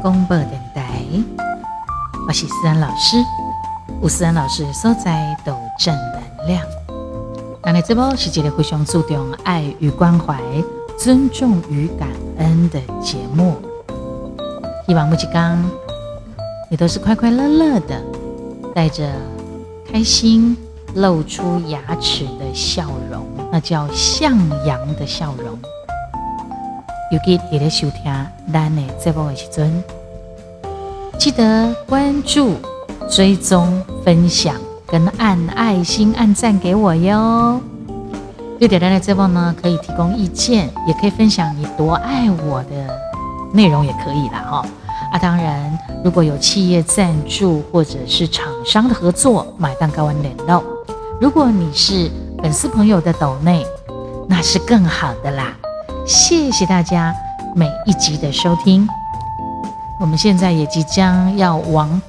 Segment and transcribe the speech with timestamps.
[0.00, 1.02] 广播电台，
[2.28, 3.16] 我是思安老师。
[4.00, 6.62] 吴思安老师所在都正能量。
[7.64, 10.40] 今日这波是一个非常注重爱与关怀、
[10.96, 12.08] 尊重与感
[12.38, 13.56] 恩的节目。
[14.86, 15.68] 希望木吉刚，
[16.70, 18.00] 你都是快快乐乐的，
[18.72, 19.10] 带着
[19.90, 20.56] 开心，
[20.94, 25.58] 露出牙齿的笑容，那叫向阳的笑容。
[27.10, 28.12] 尤其伫咧收听
[28.52, 29.82] 咱的节目的时阵，
[31.18, 32.56] 记得关注、
[33.08, 34.54] 追踪、分享
[34.86, 37.58] 跟按爱心、按赞给我哟。
[38.58, 42.76] 对点赞的节目呢，可以提供意见，也可以分享你多爱我的
[43.54, 44.66] 内容，也可以啦哈。
[45.10, 50.62] 啊，当然，如果有企业赞助或者是厂商的合作，买蛋糕完联络。
[51.18, 52.10] 如果你是
[52.42, 53.64] 粉丝朋友的抖内，
[54.28, 55.56] 那是更好的啦。
[56.08, 57.14] 谢谢大家
[57.54, 58.88] 每一集的收听，
[60.00, 62.00] 我们现在也即将要往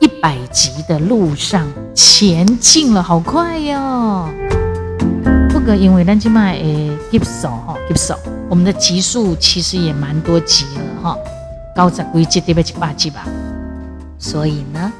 [0.00, 4.30] 一百集的路上前进了，好快哟！
[5.50, 11.18] 不过因为咱今麦诶 keep 手哈 keep 手，我们的集数其实也蛮多集了哈，
[11.76, 13.26] 高十几集对不七八集吧，
[14.18, 14.90] 所以呢，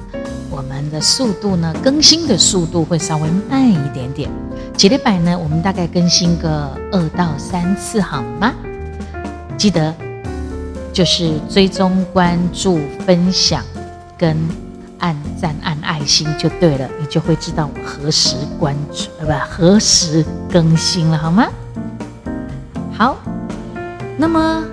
[0.67, 4.31] 我们的速度呢，更新的速度会稍微慢一点点。
[4.75, 5.39] 几礼拜呢？
[5.39, 8.51] 我们大概更新个二到三次，好吗？
[9.59, 9.95] 记得
[10.91, 13.63] 就是追踪、关注、分享
[14.17, 14.35] 跟
[15.01, 21.47] 按赞、按爱心就对了，你就会知道我何时关注，呃，不，何时更新了，好吗？
[22.97, 23.19] 好，
[24.17, 24.65] 那么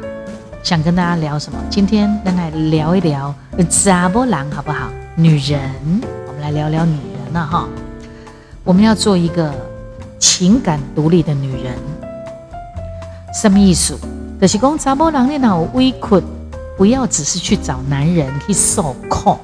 [0.64, 1.60] 想跟大家聊什么？
[1.70, 3.36] 今天咱来聊一聊
[3.70, 4.90] 查波郎，好不好？
[5.16, 5.62] 女人，
[6.28, 7.68] 我们来聊聊女人了哈。
[8.64, 9.54] 我们要做一个。
[10.20, 11.76] 情感独立的女人，
[13.34, 13.98] 什么意思？
[14.40, 16.24] 就是讲查某人你若有委屈，
[16.78, 19.38] 不要只是去找男人去受控。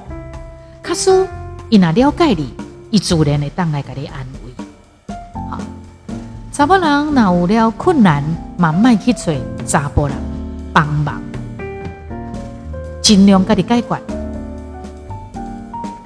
[0.80, 1.26] 卡说，
[1.68, 2.54] 伊那了解你，
[2.90, 5.14] 伊自然会当来给你安慰。
[5.50, 5.58] 好，
[6.52, 8.22] 查某人那有了困难，
[8.56, 9.32] 慢慢去找
[9.66, 10.16] 查甫人
[10.72, 11.20] 帮忙，
[13.02, 14.17] 尽量给你解决。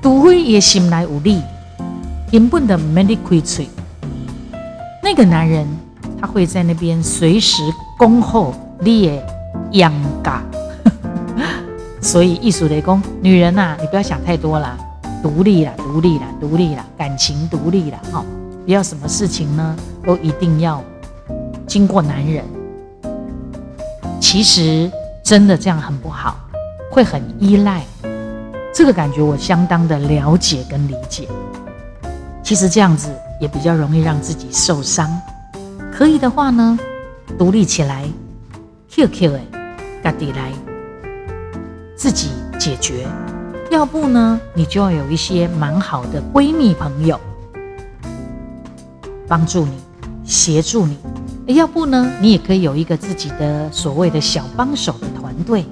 [0.02, 1.40] 除非伊心内有力，
[2.30, 3.68] 根本就唔免你开嘴。
[5.00, 5.64] 那个男人，
[6.20, 7.62] 他会在那边随时
[7.96, 9.22] 恭候你的
[9.72, 9.92] 养
[10.24, 10.42] 家，
[12.02, 14.76] 所以艺术雷公，女人呐，你不要想太多啦，
[15.22, 18.24] 独立啦，独立啦，独立啦，感情独立啦，哈，
[18.66, 20.82] 不要什么事情呢，都一定要
[21.66, 22.44] 经过男人。
[24.20, 24.90] 其实
[25.22, 26.36] 真的这样很不好，
[26.90, 27.84] 会很依赖。
[28.72, 31.28] 这个感觉我相当的了解跟理解。
[32.42, 33.10] 其实这样子。
[33.42, 35.10] 也比较容易让自己受伤。
[35.92, 36.78] 可以的话呢，
[37.36, 38.04] 独立起来
[38.88, 39.40] ，QQ 哎，
[40.00, 40.52] 嘎底来，
[41.96, 42.28] 自己
[42.60, 43.04] 解决。
[43.68, 47.20] 要不呢，你就要有一些蛮好的闺蜜朋友
[49.26, 49.72] 帮助你、
[50.24, 50.96] 协助你。
[51.46, 55.66] 要不呢，你也可以有一个自己的所谓的小帮手的团队。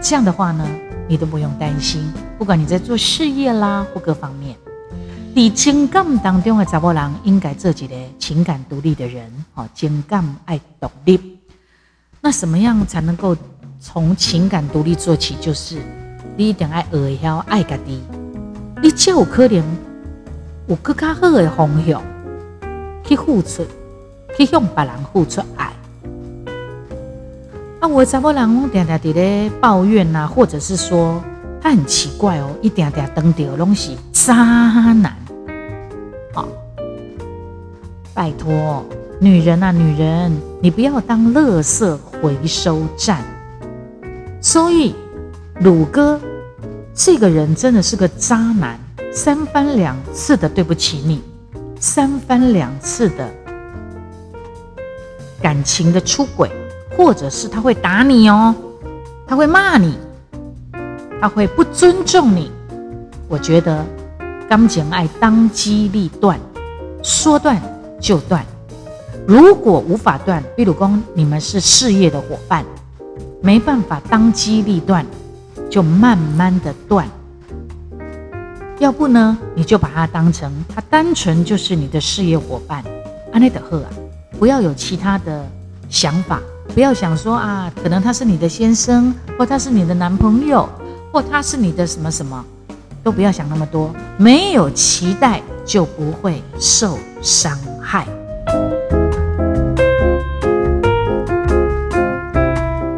[0.00, 0.66] 这样的话呢，
[1.08, 4.56] 你都不用担心，不管你在做事业啦或各方面。
[5.34, 9.30] 在情感当中的查某人，应该做一个情感独立的人。
[9.54, 11.38] 哦，情感爱独立。
[12.20, 13.36] 那什么样才能够
[13.80, 15.34] 从情感独立做起？
[15.40, 15.76] 就是
[16.36, 18.00] 你一定爱学晓爱家己。
[18.82, 19.62] 你才有可能
[20.68, 22.02] 有更加好的方向
[23.04, 23.66] 去付出，
[24.36, 25.72] 去向别人付出爱。
[27.84, 31.22] 啊，我查某人常常伫咧抱怨呐，或者是说
[31.60, 35.14] 他很奇怪哦，一点点登到拢是渣男。
[38.14, 38.82] 拜托，
[39.20, 43.22] 女人啊，女人，你不要当垃圾回收站。
[44.40, 44.94] 所以，
[45.60, 46.18] 鲁哥
[46.94, 48.80] 这个人真的是个渣男，
[49.12, 51.22] 三番两次的对不起你，
[51.78, 53.30] 三番两次的
[55.42, 56.50] 感情的出轨，
[56.96, 58.54] 或者是他会打你哦，
[59.26, 59.94] 他会骂你，
[61.20, 62.50] 他会不尊重你。
[63.28, 63.84] 我觉得，
[64.48, 66.38] 感情爱当机立断，
[67.02, 67.60] 说断。
[68.00, 68.44] 就断，
[69.26, 72.62] 如果无法断，比如说你们是事业的伙伴，
[73.40, 75.06] 没办法当机立断，
[75.70, 77.08] 就慢慢的断。
[78.78, 82.84] 要不呢，你就把他当成他单纯就是你的事业伙伴，
[83.32, 83.88] 安内德赫啊，
[84.38, 85.46] 不要有其他的
[85.88, 90.68] 想法，不要想说啊，可能他是你的先生，或他是你的男朋友，
[91.12, 92.44] 或他是你的什么什么，
[93.02, 97.58] 都不要想那么多，没有期待就不会受伤。
[97.80, 98.06] 害，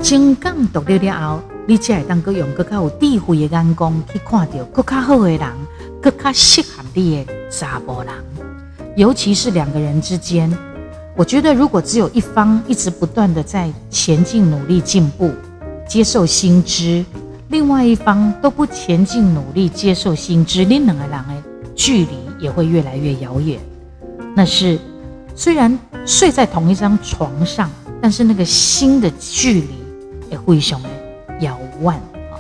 [0.01, 5.41] 情感独立了后，你才会当个用更加有智慧的眼光去看到更加好的人，
[6.01, 8.15] 更加适合你的查甫人。
[8.97, 10.51] 尤其是两个人之间，
[11.17, 15.33] 我觉得如果只有一方一直不断的在前进、努力进步、
[15.89, 17.03] 接受新知，
[17.49, 21.43] 另外一方都不前进、努力接受新知，你两个人的
[21.75, 23.59] 距离也会越来越遥远。
[24.35, 24.79] 那是
[25.35, 29.69] 虽然睡在同一张床上，但是那个心的距离
[30.31, 30.89] 也非常的
[31.41, 32.37] 遥远啊。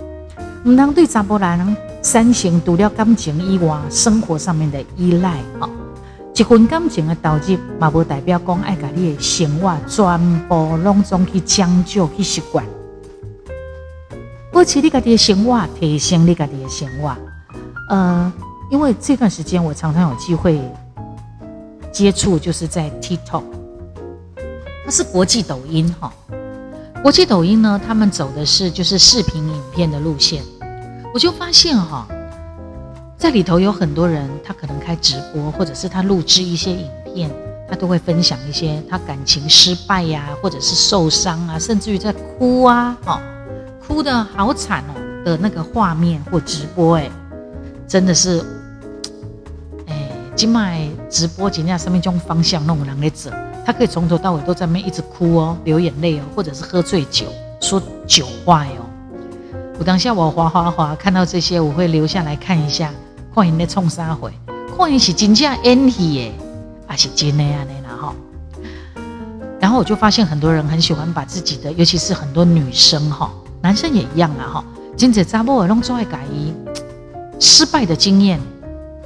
[0.64, 5.70] 唔能对查甫人三性除了感情以外，生活上面的依赖啊。
[6.37, 12.62] 一份感情的投入，嘛无代表讲爱甲你的生活全部拢总去将就去习惯。
[14.53, 17.17] 保持你家己的生活，提升你家己的生活。
[17.88, 18.31] 呃，
[18.71, 20.61] 因为这段时间我常常有机会
[21.91, 23.43] 接触，就是在 TikTok，
[24.85, 26.12] 它是国际抖音哈。
[27.03, 30.43] 国际抖音呢，他们走的是就是视频影片的路线，
[31.15, 32.06] 我就发现哈。
[33.19, 37.31] 在里头有很多人，他可能开直播，或者是他录制一些影片，
[37.69, 43.19] 他都会分享一些他感情失败呀，或者是受伤啊，甚至于在哭啊，哦，
[43.87, 47.11] 哭的好惨哦的那个画面或直播，哎，
[47.89, 48.45] 真的是，
[49.87, 53.31] 哎，今麦直播今天上面种方向弄人的走，
[53.65, 57.27] 他可以从头到尾都在那一直哭哦，流眼泪哦，或者是喝醉酒
[57.62, 58.85] 说酒话哦。
[59.79, 62.93] 我当下我滑滑滑看到这些，我会留下来看一下。
[63.37, 64.33] 看因咧创啥会，
[64.79, 66.33] 看因是真正演戏的，
[66.87, 68.15] 还是真的安尼啦吼。
[69.61, 73.31] 然后我就发现很多人很喜欢把自己的，尤其是很多女生哈，
[73.61, 74.65] 男生也一样啦哈。
[74.97, 76.50] 今者查某尔拢做爱改一
[77.38, 78.41] 失败的经验，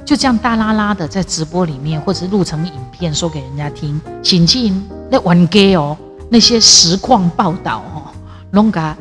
[0.05, 4.71] 就这样大拉拉的在直播里面，或者录成影片说给人家听，甚至
[5.09, 5.97] 那玩 gay 哦，
[6.29, 8.07] 那些实况报道哦，
[8.51, 8.95] 拢甲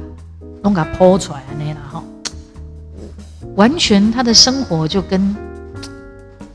[0.65, 1.41] 拢甲抛出来。
[3.61, 5.37] 完全他的生活就跟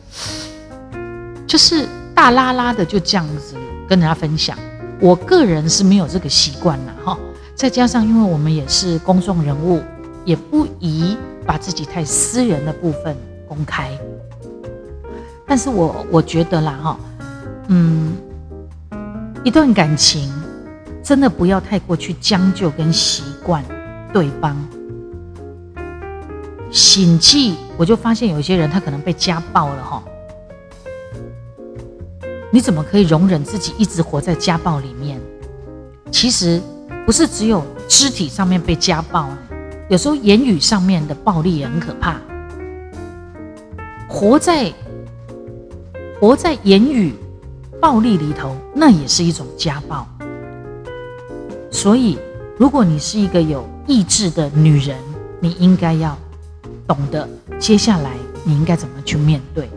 [1.46, 3.54] 就是大拉拉的就这样子
[3.88, 4.58] 跟人家分享。
[5.00, 7.16] 我个人是没有这个习惯了哈。
[7.54, 9.84] 再加上因为我们也是公众人物，
[10.26, 11.16] 也不宜
[11.46, 13.16] 把自己太私人的部分
[13.48, 13.92] 公开。
[15.46, 17.00] 但是我我觉得啦哈，
[17.68, 18.18] 嗯，
[19.44, 20.34] 一段感情
[21.04, 23.64] 真的不要太过去将就跟习惯
[24.12, 24.58] 对方。
[26.76, 30.04] 醒气，我就发现有些人他可能被家暴了哈。
[32.52, 35.18] 你怎么可以容忍自己一直活在家暴里面？
[36.12, 36.62] 其实
[37.06, 39.30] 不是只有肢体上面被家暴，
[39.88, 42.20] 有时候言语上面的暴力也很可怕。
[44.10, 44.70] 活在
[46.20, 47.14] 活在言语
[47.80, 50.06] 暴力里头，那也是一种家暴。
[51.72, 52.18] 所以，
[52.58, 54.98] 如果你是一个有意志的女人，
[55.40, 56.18] 你应该要。
[56.88, 57.28] 懂得
[57.60, 58.12] 接下来
[58.44, 59.70] 你应该怎么去面对，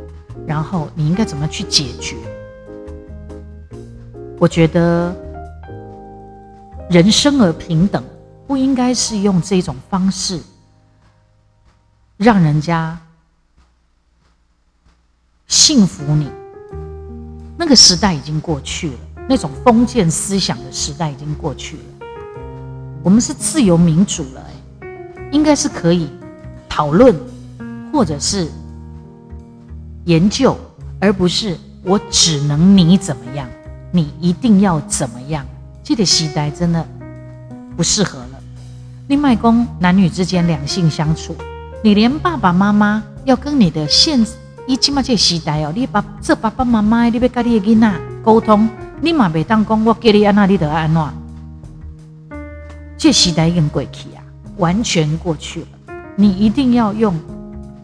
[0.47, 2.17] 然后你应该怎么去解决。
[4.39, 5.15] 我觉得
[6.91, 8.05] 人生而平等，
[8.47, 10.41] 不应该是用这种方式
[12.17, 12.99] 让人家
[15.47, 16.31] 信服你。
[17.57, 22.07] 那个时代已经过去了，那种封建思想的时代已经过去了。
[23.03, 24.47] 我们是自由民主了，
[25.33, 26.09] 应该是可以。
[26.69, 27.15] 讨论，
[27.93, 28.49] 或者是
[30.05, 30.57] 研究，
[31.01, 33.49] 而不是我只能你怎么样，
[33.91, 35.45] 你一定要怎么样。
[35.83, 36.87] 这个时代真的
[37.77, 38.41] 不适合了。
[39.09, 41.35] 另外，公男女之间两性相处，
[41.83, 44.25] 你连爸爸妈妈要跟你的现
[44.67, 48.69] 一起码这时代哦，你把这爸爸妈妈，你要跟你的囡仔沟通，
[49.01, 51.03] 你嘛袂当讲我叫你安那，你得安怎。
[52.99, 54.21] 这时代已经过去啊，
[54.59, 55.78] 完全过去了。
[56.21, 57.15] 你一定要用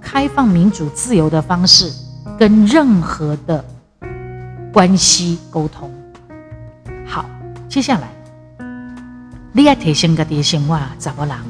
[0.00, 1.88] 开放、民主、自由的方式
[2.36, 3.64] 跟任何的
[4.72, 5.88] 关系沟通。
[7.06, 7.24] 好，
[7.68, 8.08] 接下来
[9.52, 11.44] 你要提醒个爹先话，怎么啦？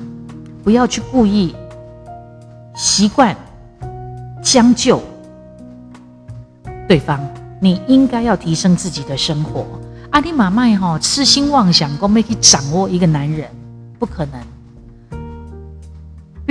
[0.63, 1.57] 不要去故意
[2.77, 3.35] 习惯
[4.43, 5.03] 将就
[6.87, 7.19] 对方，
[7.61, 9.67] 你应该要提升自己的生活。
[10.11, 13.49] 阿弟妈妈哈，痴心妄想，够没去掌握一个男人，
[13.99, 14.39] 不可能。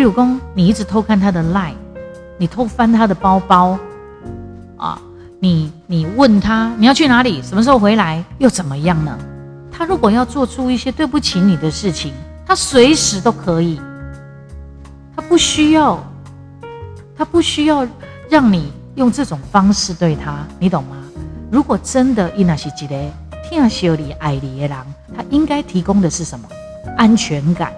[0.03, 1.75] 比如说，你一直偷看他的 line，
[2.37, 3.79] 你偷翻他的包包，
[4.75, 5.01] 啊，
[5.39, 9.17] 你你问他你要去哪里，什么时候回来，又怎么样呢？
[9.71, 12.11] 他如果要做出一些对不起你的事情，
[12.45, 13.79] 他随时都可以，
[15.15, 15.97] 他不需要，
[17.17, 17.87] 他不需要
[18.27, 20.97] 让你用这种方式对他，你懂吗？
[21.49, 22.95] 如果真的伊那是一个
[23.49, 24.77] 听小你爱你的人，
[25.15, 26.45] 他应该提供的是什么？
[26.97, 27.71] 安全感。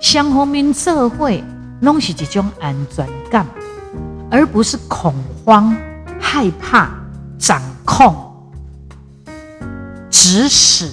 [0.00, 1.44] 相方面社会
[1.82, 3.46] 拢是一种安全感，
[4.30, 5.14] 而不是恐
[5.44, 5.76] 慌、
[6.18, 6.90] 害怕、
[7.38, 8.16] 掌控、
[10.10, 10.90] 指使，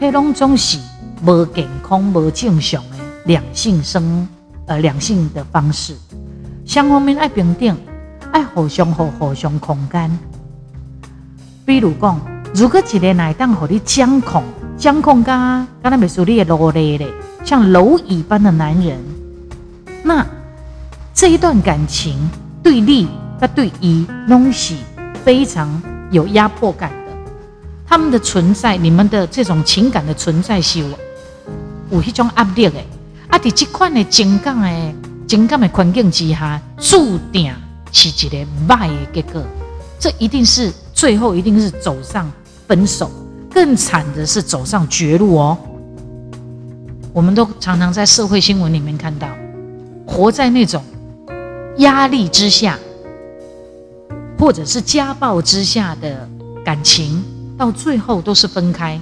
[0.00, 0.78] 迄拢总是
[1.24, 4.26] 无健康、无正常的两性生
[4.66, 5.94] 呃两性的方式。
[6.66, 7.76] 双方面爱平等，
[8.32, 10.10] 爱互相互互相空间。
[11.64, 12.20] 比如讲，
[12.52, 14.42] 如果一个人来当互你掌控，
[14.76, 17.08] 掌控噶，刚才没说你也罗累嘞，
[17.44, 18.98] 像蝼蚁般的男人，
[20.02, 20.26] 那
[21.14, 22.18] 这一段感情
[22.62, 23.06] 对立
[23.40, 24.78] 跟对一东西
[25.24, 27.12] 非常有压迫感的，
[27.86, 30.86] 他们的存在，你们的这种情感的存在是有
[31.90, 32.78] 有一种压力的，
[33.28, 34.94] 啊，在这款的情感的
[35.26, 37.52] 情感的环境之下，注定
[37.90, 39.42] 是一个坏的结果，
[39.98, 42.30] 这一定是最后一定是走上
[42.66, 43.10] 分手。
[43.54, 45.58] 更惨的是走上绝路哦！
[47.12, 49.28] 我们都常常在社会新闻里面看到，
[50.06, 50.82] 活在那种
[51.78, 52.78] 压力之下，
[54.38, 56.26] 或者是家暴之下的
[56.64, 57.22] 感情，
[57.58, 58.98] 到最后都是分开。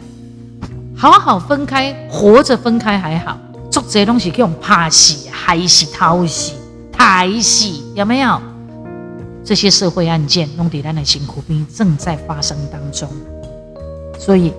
[0.96, 3.38] 好好分开，活着分开还好，
[3.70, 6.52] 做这些东西可以用怕死、害死、偷死、
[6.92, 8.40] 抬死，有没有？
[9.44, 13.08] 这些社会案件，弄底单的辛苦兵正在发生当中。
[14.18, 14.52] 所以，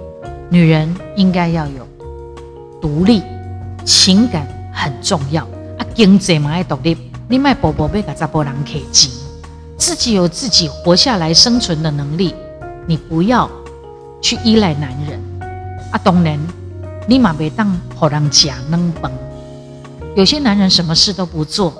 [0.49, 1.87] 女人应该要有
[2.81, 3.21] 独立，
[3.85, 5.43] 情感很重要
[5.77, 5.85] 啊。
[5.93, 6.97] 经济嘛要独立，
[7.27, 8.85] 你卖宝宝被个查甫人可以
[9.77, 12.33] 自己有自己活下来生存的能力。
[12.87, 13.49] 你不要
[14.21, 15.19] 去依赖男人
[15.91, 15.99] 啊。
[16.03, 16.39] 当然，
[17.07, 19.11] 你嘛别当好人家能帮。
[20.15, 21.73] 有些男人什么事都不做，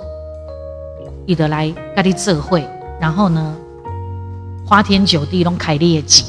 [1.26, 2.66] 你得来跟你社会，
[3.00, 3.54] 然后呢，
[4.64, 6.24] 花天酒地拢开劣迹。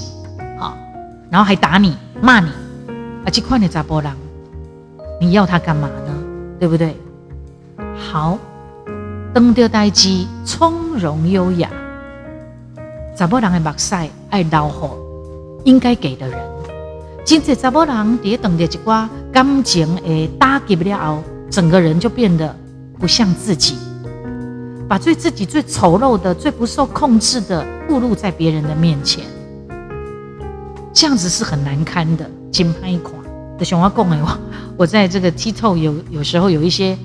[1.29, 2.49] 然后还打你、骂你，
[3.25, 4.15] 而且快点砸波浪，
[5.23, 6.13] 你要他干嘛呢？
[6.59, 6.97] 对不对？
[7.97, 8.37] 好，
[9.33, 11.69] 登掉待机，从容优雅。
[13.15, 13.95] 查波人的目屎
[14.29, 14.97] 爱老好，
[15.63, 16.37] 应该给的人。
[17.23, 22.53] 今次查波人叠等着一挂感情诶打击不了，整个人就变得
[22.99, 23.77] 不像自己，
[24.89, 29.23] 把最自己最丑陋的、最不受控制的暴露在别人的面前。
[30.91, 33.22] 这样子是很难堪的，金拍款
[33.57, 34.39] 的熊猫共哎，我
[34.77, 36.97] 我在这个 TikTok 有有时候有一些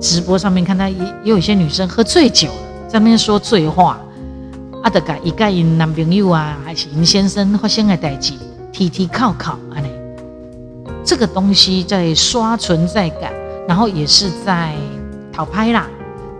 [0.00, 4.00] 直播上面看到也也有一些女生喝醉酒了，在那边说醉话，
[4.82, 8.32] 啊，得改一改因男朋友啊，还是因先生发生的代志，
[8.72, 9.90] 提提靠靠啊嘞，
[11.04, 13.32] 这个东西在刷存在感，
[13.68, 14.74] 然后也是在
[15.32, 15.86] 讨拍啦。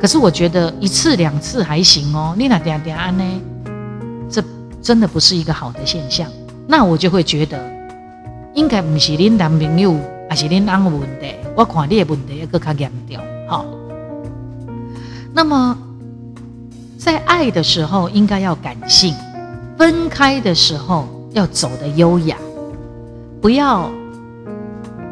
[0.00, 3.25] 可是我觉得一次两次还行哦，你那点点安呢，
[4.31, 4.43] 这
[4.81, 6.26] 真的不是一个好的现象。
[6.67, 7.59] 那我就会觉得，
[8.54, 9.97] 应该不是恁男朋友，
[10.28, 11.35] 还是恁安问题。
[11.57, 13.64] 我看你的问题要更加严重，好。
[15.33, 15.76] 那么，
[16.99, 19.14] 在爱的时候应该要感性，
[19.78, 22.37] 分开的时候要走的优雅，
[23.40, 23.90] 不要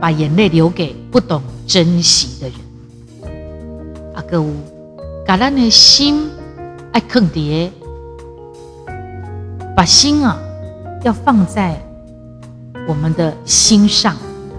[0.00, 2.56] 把眼泪留给不懂珍惜的人。
[4.14, 4.52] 阿哥乌，
[5.26, 6.28] 把咱的心
[6.92, 7.70] 爱坑爹，
[9.76, 10.36] 把心啊。
[11.04, 11.80] 要放在
[12.88, 14.16] 我们的心上，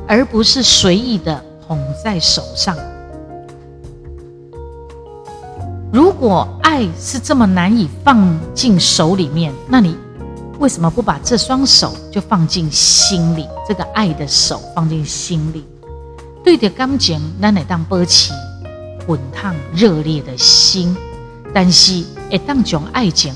[0.07, 2.77] 而不是随意的捧在手上。
[5.91, 9.98] 如果爱是这么难以放进手里面，那你
[10.59, 13.48] 为什么不把这双手就放进心里？
[13.67, 15.65] 这个爱的手放进心里，
[16.43, 18.31] 对着感情，咱来当波起
[19.07, 20.95] 滚烫热烈的心，
[21.51, 23.33] 但是会当将爱情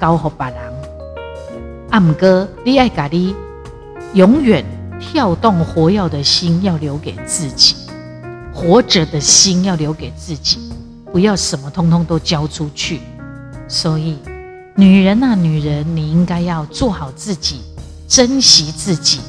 [0.00, 0.56] 交给别人。
[1.90, 3.34] 阿姆哥，你爱咖喱，
[4.14, 4.64] 永远
[4.98, 7.76] 跳动活跃的心要留给自己，
[8.52, 10.58] 活着的心要留给自己，
[11.12, 13.00] 不要什么通通都交出去。
[13.68, 14.16] 所以，
[14.74, 17.60] 女人啊，女人，你应该要做好自己，
[18.08, 19.20] 珍惜自己，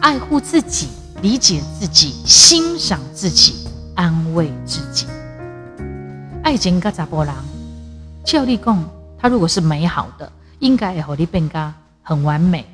[0.00, 0.88] 爱护自己，
[1.22, 5.06] 理解自己，欣赏自己，安慰自己。
[6.42, 7.36] 爱情跟查波郎，
[8.24, 8.82] 俏丽讲，
[9.18, 11.74] 他如果是美好的，应该会和你变噶。
[12.02, 12.64] 很完美，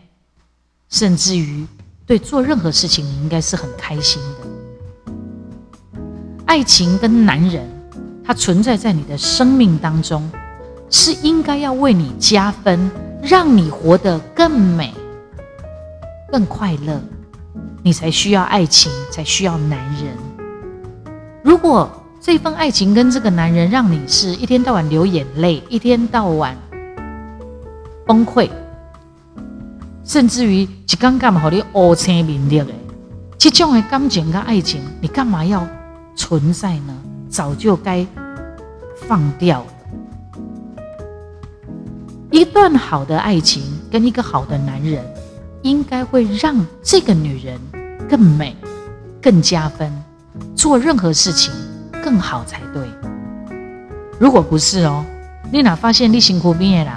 [0.89, 1.67] 甚至于
[2.07, 6.01] 对做任何事情，你应该是很开心的。
[6.45, 7.69] 爱情跟男人，
[8.25, 10.31] 他存在在你的生命当中，
[10.89, 12.91] 是应该要为你加分，
[13.21, 14.95] 让你活得更美、
[16.31, 17.01] 更快乐，
[17.83, 20.17] 你才需要爱情，才需要男人。
[21.43, 21.91] 如果
[22.21, 26.57] 这份爱情跟这个男人让你是一天到晚流眼泪，一天到晚
[28.07, 28.49] 崩溃。
[30.07, 32.73] 甚至于一刚刚好你乌青面的，
[33.37, 35.67] 这种的感情跟爱情，你干嘛要
[36.15, 36.97] 存在呢，
[37.29, 38.07] 早就该
[39.09, 39.67] 放掉了。
[42.31, 45.05] 一段好的爱情跟一个好的男人，
[45.63, 47.59] 应该会让这个女人
[48.09, 48.55] 更美、
[49.21, 49.93] 更加分，
[50.55, 51.53] 做任何事情
[52.01, 52.87] 更好才对。
[54.21, 55.05] 如果不是哦，
[55.51, 56.97] 丽娜发现你辛苦毕业了，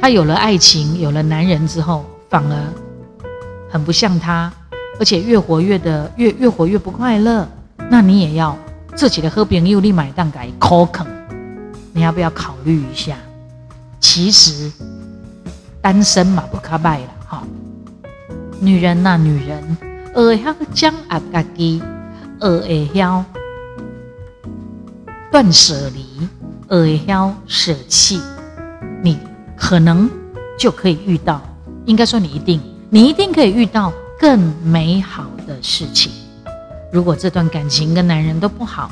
[0.00, 2.58] 她有了爱情，有了男人之后，反而
[3.70, 4.52] 很不像他，
[4.98, 7.46] 而且越活越的越越活越不快乐。
[7.88, 8.58] 那你也要
[8.96, 11.06] 自己的喝朋友，你买蛋改口啃，
[11.92, 13.14] 你要不要考虑一下？
[14.00, 14.72] 其实
[15.80, 17.44] 单身嘛不可败了哈。
[18.58, 19.76] 女人呐，女人，
[20.12, 21.80] 会晓将阿家己，
[22.40, 23.24] 会晓
[25.30, 26.28] 断舍离，
[26.66, 28.20] 会晓舍弃，
[29.04, 29.20] 你
[29.56, 30.10] 可能
[30.58, 31.40] 就可以遇到，
[31.86, 36.10] 应该说你一定，你一定可以遇到更美好的事情。
[36.90, 38.90] 如果这段感情跟男人都不好，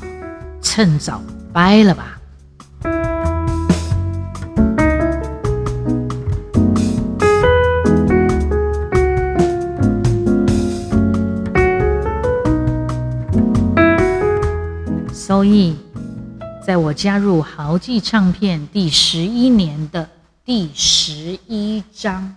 [0.61, 1.23] 趁早
[1.53, 2.19] 掰了吧。
[15.13, 15.75] 所以，
[16.65, 20.07] 在我加入豪记唱片第十一年的
[20.45, 22.35] 第十一章，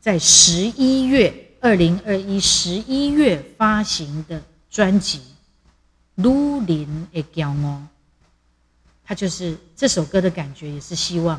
[0.00, 1.46] 在十一月。
[1.62, 5.18] 二零二一十一月发行的专辑
[6.14, 7.76] 《如林的骄傲》，
[9.04, 11.38] 它就是这首歌的感觉，也是希望。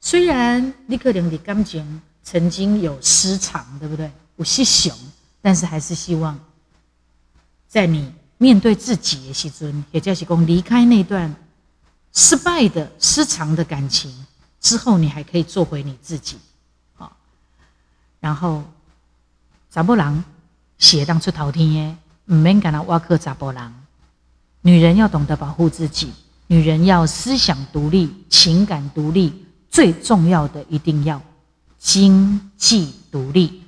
[0.00, 4.10] 虽然李克林的感情曾经有失常，对不对？
[4.38, 4.92] 有些熊，
[5.40, 6.36] 但是还是希望，
[7.68, 11.32] 在你面对自己的时尊，也就是讲离开那段
[12.12, 14.12] 失败的失常的感情
[14.60, 16.36] 之后，你还可以做回你自己，
[18.22, 18.62] 然后。
[19.74, 20.24] 查甫人
[20.76, 23.74] 写当出头天耶，唔免干那挖克查甫人。
[24.60, 26.12] 女人要懂得保护自己，
[26.46, 31.18] 女人要思想独立、情感独立，最重要的一定要
[31.78, 33.62] 经济独立。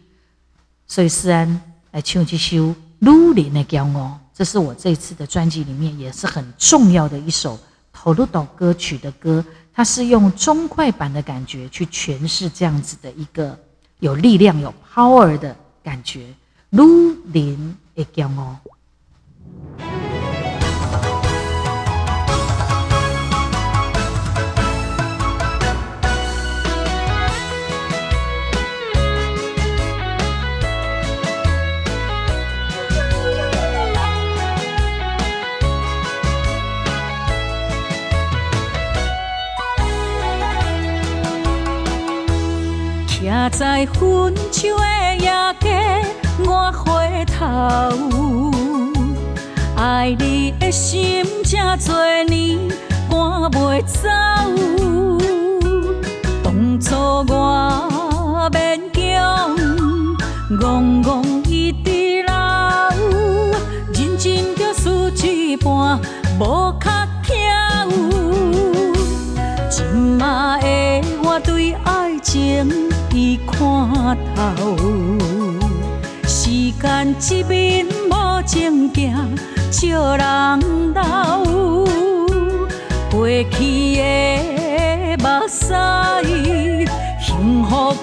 [0.87, 1.59] 所以思安
[1.93, 2.57] 来唱这首
[2.99, 7.59] 《女人的骄傲》，这是我这次的专辑里面也是很重要的一首
[7.95, 9.43] 投入到歌曲的歌。
[9.73, 13.59] 它是用中快板的感觉去诠释这样子的一个
[14.05, 15.57] 有力量、有 power 的。
[15.83, 16.27] 感觉，
[16.71, 18.59] 如林的骄傲。
[43.35, 46.07] 站在分手的夜街，
[46.47, 48.53] 我回头，
[49.77, 52.57] 爱你的心这多年
[53.11, 54.24] 我袂走。
[74.35, 74.77] 头，
[76.27, 79.35] 时间一面无情行，
[79.71, 81.45] 笑人老，
[83.11, 85.75] 过去的目屎，
[87.21, 87.95] 幸福。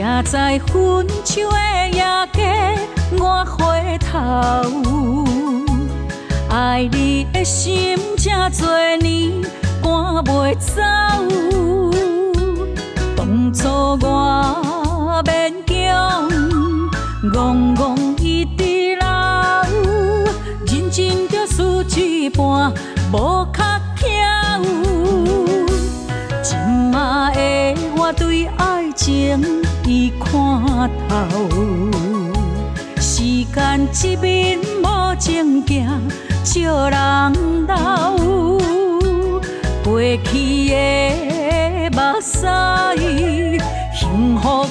[0.00, 2.40] 也知分手的夜街，
[3.18, 4.08] 我回头。
[6.48, 8.66] 爱你的心，这多
[9.02, 9.42] 年
[9.82, 9.92] 赶
[10.24, 10.80] 袂走。
[13.14, 13.68] 当初
[14.00, 16.30] 我勉强，
[17.30, 19.04] 戆戆一直留，
[20.64, 22.72] 认真就输一半，
[23.12, 23.39] 无。
[31.08, 31.08] 头。
[33.00, 35.86] 时间一面无情行，
[36.44, 38.16] 笑人老。
[39.84, 42.46] 过去的目屎，
[43.94, 44.66] 幸福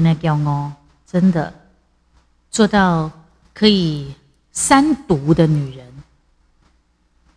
[0.00, 0.70] 的骄傲，
[1.04, 1.52] 真的
[2.52, 3.10] 做到
[3.52, 4.14] 可以
[4.52, 5.84] 三独的女人，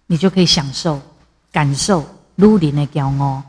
[0.05, 1.01] 你就可以享受、
[1.51, 3.41] 感受女人的骄傲，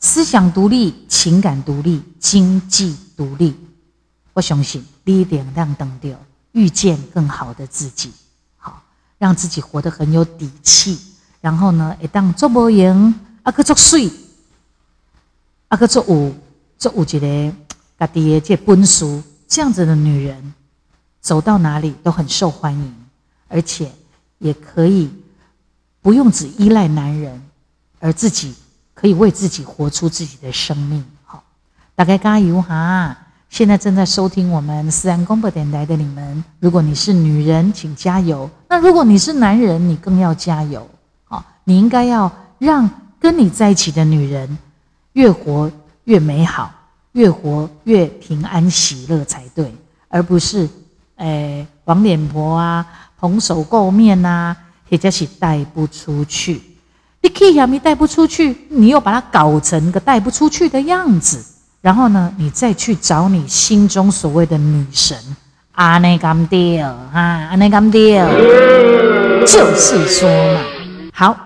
[0.00, 3.54] 思想独立、情感独立、经济独立。
[4.32, 6.08] 我相信你一定让等到
[6.52, 8.12] 遇见更好的自己，
[8.56, 8.82] 好
[9.18, 10.98] 让自己活得很有底气。
[11.40, 14.10] 然后呢，会当做无用，啊，去做水，
[15.68, 16.34] 啊，去做有
[16.78, 17.54] 做有一个
[18.00, 20.54] 家己的这本事，这样子的女人，
[21.20, 22.94] 走到哪里都很受欢迎，
[23.46, 23.92] 而且
[24.38, 25.10] 也可以
[26.00, 27.42] 不用只依赖男人，
[27.98, 28.54] 而自己
[28.94, 31.04] 可以为自己活出自己的生命。
[31.24, 31.44] 好，
[31.94, 33.14] 大概加油哈！
[33.50, 40.88] 现在正在收听我们思安广播电台的你们，如果你是女人，请加油；那如果你是男人，你更要加油。
[41.24, 44.56] 好，你应该要让跟你在一起的女人
[45.12, 45.70] 越活
[46.04, 46.72] 越美好。
[47.12, 49.72] 越活越平安喜乐才对，
[50.08, 50.68] 而不是
[51.16, 52.86] 诶黄脸婆啊、
[53.18, 54.56] 蓬首垢面呐，
[54.88, 56.60] 或者是带不出去。
[57.22, 61.44] 你可以你带不出去，你又把它搞成个带不出去的样子，
[61.80, 65.16] 然后呢，你再去找你心中所谓的女神
[65.72, 68.26] 阿内甘迪尔哈，阿内甘迪尔，
[69.46, 70.60] 就是说嘛，
[71.12, 71.36] 好，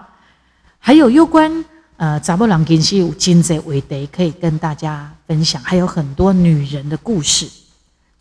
[0.79, 1.65] 还有有关。
[1.97, 7.49] 呃，查某人其实有真济话题可以跟大家分享，还有很多女人的故事。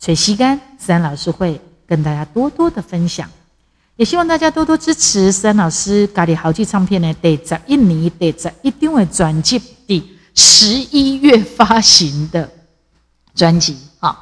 [0.00, 3.28] 水西干思安老师会跟大家多多的分享，
[3.96, 10.02] 也希望大家多多支持三老师咖喱豪记唱片呢，得在一年得在一定会转接的
[10.34, 12.50] 十一月发行的
[13.34, 14.18] 专辑啊。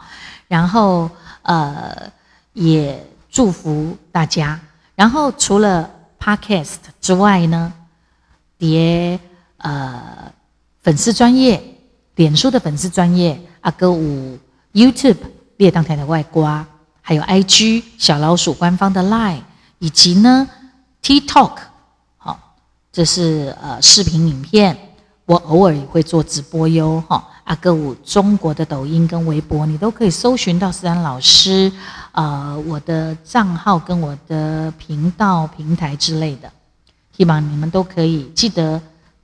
[0.49, 1.11] 然后
[1.43, 2.11] 呃，
[2.53, 4.61] 也祝福大家。
[4.95, 7.73] 然后除了 Podcast 之外呢，
[8.57, 9.19] 别。
[9.65, 10.33] 呃，
[10.83, 11.72] 粉丝专业，
[12.17, 14.39] 脸书的粉丝专业，阿哥五
[14.75, 15.17] YouTube
[15.57, 16.67] 列当台的外挂，
[17.01, 19.41] 还有 IG 小老鼠官方的 Line，
[19.79, 20.47] 以及呢
[21.03, 21.53] TikTok，
[22.19, 22.55] 好，
[22.93, 24.77] 这是呃视频影片，
[25.25, 31.73] 我偶尔也会做直播哟，哈，阿歌舞中国的抖音跟微博，你都可以搜寻到思安老师，
[32.13, 36.53] 呃，我的账号跟我的频道平台之类的，
[37.17, 38.79] 希望你们都可以记得。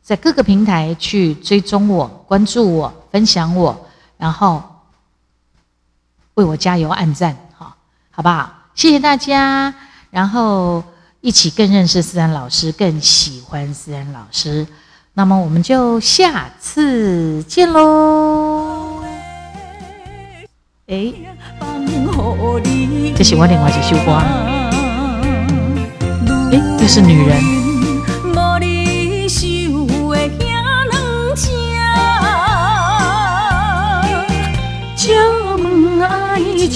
[0.09, 3.79] 在各个平台去追踪我、关注我、分享我，
[4.16, 4.62] 然后
[6.33, 7.77] 为我加油、按赞，好，
[8.11, 8.51] 好不好？
[8.75, 9.75] 谢谢大家，
[10.11, 10.83] 然后
[11.21, 14.66] 一起更认识思安老师，更喜欢思安老师。
[15.12, 19.03] 那么我们就下次见喽！
[20.87, 21.12] 哎，
[23.14, 24.12] 这是我另外一首歌，
[26.51, 27.58] 哎，这是女人。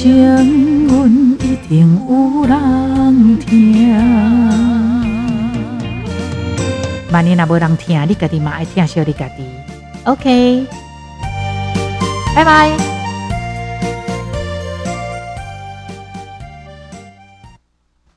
[0.03, 3.89] 情，阮一定有人听。
[7.13, 9.45] 万一若无人听，你家己嘛爱听，小你家己。
[10.03, 10.67] OK，
[12.35, 13.02] 拜拜。